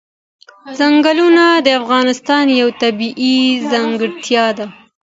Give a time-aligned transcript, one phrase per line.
[0.77, 3.37] ځنګلونه د افغانستان یوه طبیعي
[3.71, 4.65] ځانګړتیا ده.